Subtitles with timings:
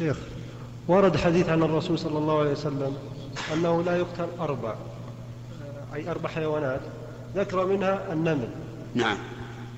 [0.00, 0.16] شيخ
[0.88, 2.96] ورد حديث عن الرسول صلى الله عليه وسلم
[3.54, 4.74] أنه لا يقتل أربع
[5.94, 6.80] أي أربع حيوانات
[7.36, 8.48] ذكر منها النمل.
[8.94, 9.16] نعم.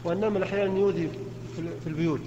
[0.04, 1.10] والنمل أحيانا يؤذي
[1.56, 2.20] في البيوت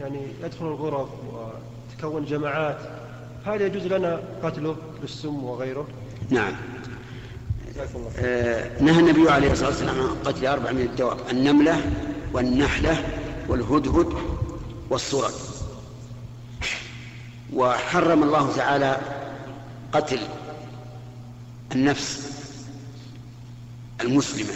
[0.00, 2.78] يعني يدخل الغرف وتكون جماعات.
[3.46, 5.86] هل يجوز لنا قتله بالسم وغيره؟
[6.30, 6.52] نعم.
[8.18, 11.80] آه نهى النبي عليه الصلاة والسلام عن قتل أربع من الدواب النملة
[12.32, 13.04] والنحلة
[13.48, 14.12] والهدهد
[14.90, 15.49] والصرد
[17.52, 19.00] وحرم الله تعالى
[19.92, 20.18] قتل
[21.72, 22.30] النفس
[24.00, 24.54] المسلمة.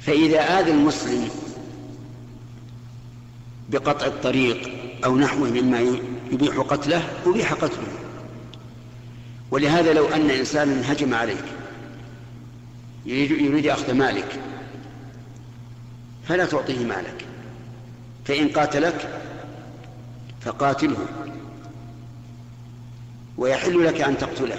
[0.00, 1.28] فإذا آذى المسلم
[3.70, 4.70] بقطع الطريق
[5.04, 5.80] أو نحوه مما
[6.32, 7.88] يبيح قتله أبيح قتله.
[9.50, 11.44] ولهذا لو أن إنسانا هجم عليك
[13.06, 14.40] يريد, يريد أخذ مالك
[16.28, 17.26] فلا تعطيه مالك.
[18.24, 19.23] فإن قاتلك
[20.44, 21.06] فقاتله.
[23.38, 24.58] ويحل لك أن تقتله.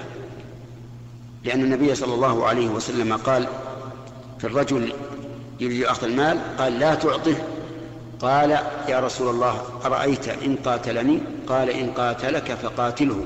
[1.43, 3.47] لأن النبي صلى الله عليه وسلم قال
[4.39, 4.93] في الرجل
[5.59, 7.35] يريد أخذ المال قال لا تعطه.
[8.19, 8.51] قال
[8.87, 13.25] يا رسول الله أرأيت إن قاتلني؟ قال إن قاتلك فقاتله.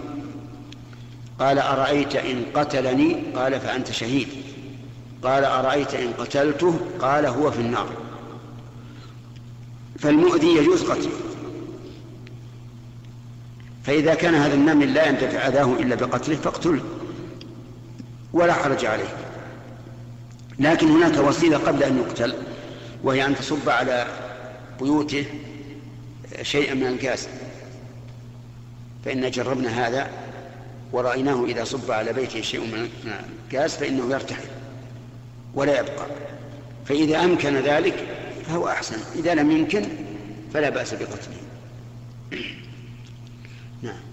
[1.40, 4.28] قال أرأيت إن قتلني؟ قال فأنت شهيد.
[5.24, 7.90] قال أرأيت إن قتلته؟ قال هو في النار.
[10.00, 11.12] فالمؤذي يجوز قتله.
[13.90, 16.82] فإذا كان هذا النمل لا ينتفع أذاه إلا بقتله فاقتله
[18.34, 19.18] ولا حرج عليه.
[20.60, 22.34] لكن هناك وسيلة قبل أن يقتل
[23.04, 24.08] وهي أن تصب على
[24.82, 25.26] بيوته
[26.42, 27.28] شيئا من الغاز.
[29.06, 30.10] فإن جربنا هذا
[30.92, 32.90] ورأيناه إذا صب على بيته شيء من
[33.52, 34.48] الغاز فإنه يرتحل
[35.54, 36.06] ولا يبقى.
[36.86, 38.08] فإذا أمكن ذلك
[38.48, 38.98] فهو أحسن.
[39.16, 39.86] إذا لم يمكن
[40.54, 41.40] فلا بأس بقتله.
[43.84, 44.09] نعم